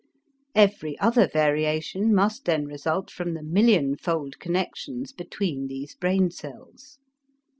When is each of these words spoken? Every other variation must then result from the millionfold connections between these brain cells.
Every 0.55 0.97
other 0.97 1.27
variation 1.27 2.11
must 2.11 2.45
then 2.45 2.65
result 2.65 3.11
from 3.11 3.35
the 3.35 3.43
millionfold 3.43 4.39
connections 4.39 5.13
between 5.13 5.67
these 5.67 5.93
brain 5.93 6.31
cells. 6.31 6.97